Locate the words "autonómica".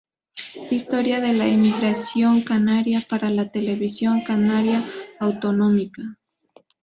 5.19-6.17